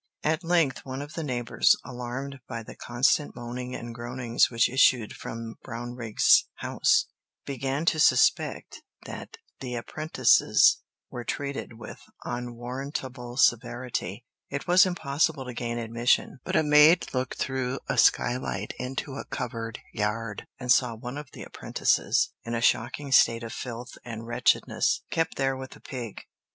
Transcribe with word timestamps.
At 0.23 0.43
length 0.43 0.83
one 0.83 0.99
of 1.03 1.13
the 1.13 1.21
neighbours, 1.23 1.75
alarmed 1.85 2.39
by 2.47 2.63
the 2.63 2.75
constant 2.75 3.35
moaning 3.35 3.75
and 3.75 3.93
groanings 3.93 4.49
which 4.49 4.67
issued 4.67 5.13
from 5.15 5.57
Brownrigg's 5.63 6.47
house, 6.55 7.05
began 7.45 7.85
to 7.85 7.99
suspect 7.99 8.81
that 9.05 9.37
"the 9.59 9.75
apprentices 9.75 10.81
were 11.11 11.23
treated 11.23 11.73
with 11.73 11.99
unwarrantable 12.25 13.37
severity." 13.37 14.25
It 14.49 14.65
was 14.67 14.87
impossible 14.87 15.45
to 15.45 15.53
gain 15.53 15.77
admission, 15.77 16.39
but 16.43 16.55
a 16.55 16.63
maid 16.63 17.13
looked 17.13 17.37
through 17.37 17.77
a 17.87 17.95
skylight 17.95 18.73
into 18.79 19.17
a 19.17 19.25
covered 19.25 19.81
yard, 19.93 20.47
and 20.59 20.71
saw 20.71 20.95
one 20.95 21.19
of 21.19 21.29
the 21.33 21.43
apprentices, 21.43 22.31
in 22.43 22.55
a 22.55 22.59
shocking 22.61 23.11
state 23.11 23.43
of 23.43 23.53
filth 23.53 23.99
and 24.03 24.25
wretchedness, 24.25 25.03
kept 25.11 25.35
there 25.35 25.55
with 25.55 25.75
a 25.75 25.79
pig. 25.79 26.21